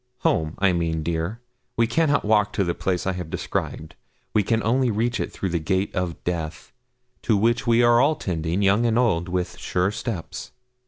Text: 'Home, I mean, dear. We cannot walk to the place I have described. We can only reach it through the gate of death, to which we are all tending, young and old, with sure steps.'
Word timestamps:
'Home, 0.21 0.55
I 0.57 0.73
mean, 0.73 1.03
dear. 1.03 1.41
We 1.77 1.85
cannot 1.85 2.25
walk 2.25 2.53
to 2.53 2.63
the 2.63 2.73
place 2.73 3.05
I 3.05 3.11
have 3.13 3.29
described. 3.29 3.93
We 4.33 4.41
can 4.41 4.63
only 4.63 4.89
reach 4.89 5.19
it 5.19 5.31
through 5.31 5.49
the 5.49 5.59
gate 5.59 5.93
of 5.93 6.23
death, 6.23 6.71
to 7.21 7.37
which 7.37 7.67
we 7.67 7.83
are 7.83 8.01
all 8.01 8.15
tending, 8.15 8.63
young 8.63 8.87
and 8.87 8.97
old, 8.97 9.29
with 9.29 9.59
sure 9.59 9.91
steps.' 9.91 10.53